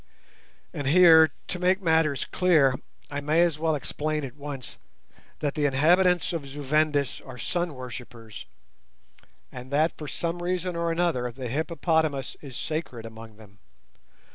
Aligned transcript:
And 0.73 0.87
here, 0.87 1.29
to 1.49 1.59
make 1.59 1.79
matters 1.79 2.25
clear, 2.25 2.73
I 3.11 3.21
may 3.21 3.43
as 3.43 3.59
well 3.59 3.75
explain 3.75 4.25
at 4.25 4.35
once 4.35 4.79
that 5.41 5.53
the 5.53 5.67
inhabitants 5.67 6.33
of 6.33 6.47
Zu 6.47 6.63
Vendis 6.63 7.21
are 7.23 7.37
sun 7.37 7.75
worshippers, 7.75 8.47
and 9.51 9.69
that 9.69 9.95
for 9.99 10.07
some 10.07 10.41
reason 10.41 10.75
or 10.75 10.91
another 10.91 11.31
the 11.31 11.49
hippopotamus 11.49 12.35
is 12.41 12.57
sacred 12.57 13.05
among 13.05 13.35
them. 13.37 13.59